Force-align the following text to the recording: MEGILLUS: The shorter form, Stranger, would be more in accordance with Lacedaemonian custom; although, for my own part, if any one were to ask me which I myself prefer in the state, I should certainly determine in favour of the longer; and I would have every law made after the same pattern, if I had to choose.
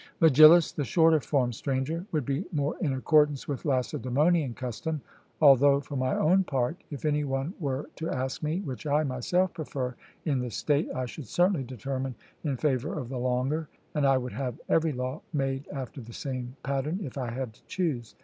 MEGILLUS: 0.19 0.71
The 0.71 0.83
shorter 0.83 1.19
form, 1.19 1.53
Stranger, 1.53 2.07
would 2.11 2.25
be 2.25 2.43
more 2.51 2.75
in 2.81 2.91
accordance 2.91 3.47
with 3.47 3.65
Lacedaemonian 3.65 4.55
custom; 4.55 4.99
although, 5.39 5.79
for 5.79 5.95
my 5.95 6.15
own 6.15 6.43
part, 6.43 6.83
if 6.89 7.05
any 7.05 7.23
one 7.23 7.53
were 7.59 7.87
to 7.97 8.09
ask 8.09 8.41
me 8.41 8.61
which 8.61 8.87
I 8.87 9.03
myself 9.03 9.53
prefer 9.53 9.93
in 10.25 10.39
the 10.39 10.49
state, 10.49 10.89
I 10.95 11.05
should 11.05 11.27
certainly 11.27 11.61
determine 11.61 12.15
in 12.43 12.57
favour 12.57 12.97
of 12.97 13.09
the 13.09 13.19
longer; 13.19 13.69
and 13.93 14.03
I 14.07 14.17
would 14.17 14.33
have 14.33 14.59
every 14.67 14.91
law 14.91 15.21
made 15.33 15.67
after 15.67 16.01
the 16.01 16.13
same 16.13 16.55
pattern, 16.63 17.01
if 17.03 17.15
I 17.15 17.29
had 17.29 17.53
to 17.53 17.65
choose. 17.67 18.15